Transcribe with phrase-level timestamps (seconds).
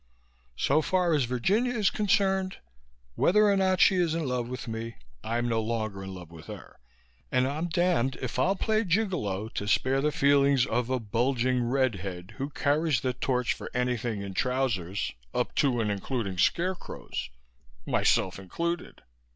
[0.57, 2.57] So far as Virginia is concerned,
[3.13, 6.47] whether or not she is in love with me, I'm no longer in love with
[6.47, 6.79] her
[7.31, 11.97] and I'm damned if I'll play gigolo to spare the feelings of a bulging red
[11.97, 17.29] head who carries the torch for anything in trousers, up to and including scarecrows
[17.85, 19.03] myself included."